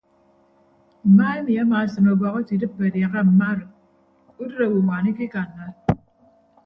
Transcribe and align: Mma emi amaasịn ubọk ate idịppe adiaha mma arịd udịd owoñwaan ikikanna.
Mma 1.07 1.27
emi 1.39 1.53
amaasịn 1.63 2.05
ubọk 2.13 2.35
ate 2.39 2.51
idịppe 2.55 2.81
adiaha 2.87 3.19
mma 3.27 3.45
arịd 3.51 3.69
udịd 4.41 4.59
owoñwaan 4.65 5.05
ikikanna. 5.11 5.65